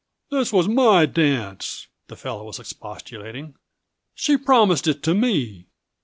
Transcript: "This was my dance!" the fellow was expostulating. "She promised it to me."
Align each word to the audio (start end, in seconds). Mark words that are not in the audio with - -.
"This 0.31 0.51
was 0.51 0.67
my 0.67 1.05
dance!" 1.05 1.85
the 2.07 2.15
fellow 2.15 2.43
was 2.45 2.57
expostulating. 2.59 3.53
"She 4.15 4.35
promised 4.35 4.87
it 4.87 5.03
to 5.03 5.13
me." 5.13 5.67